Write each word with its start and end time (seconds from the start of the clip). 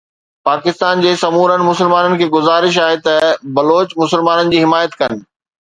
پاڪستان 0.47 1.03
جي 1.05 1.11
سمورن 1.23 1.63
مسلمانن 1.67 2.17
کي 2.23 2.29
گذارش 2.39 2.81
آهي 2.87 2.99
ته 3.09 3.31
بلوچ 3.61 3.95
مسلمانن 4.05 4.53
جي 4.57 4.65
حمايت 4.67 5.01
ڪن. 5.03 5.25